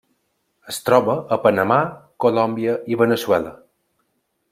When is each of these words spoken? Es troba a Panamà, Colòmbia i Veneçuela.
Es 0.71 0.79
troba 0.85 1.15
a 1.35 1.37
Panamà, 1.43 1.77
Colòmbia 2.25 2.73
i 2.95 2.99
Veneçuela. 3.03 3.53